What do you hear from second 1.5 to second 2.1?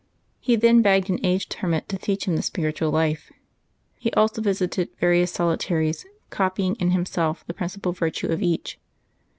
hermit to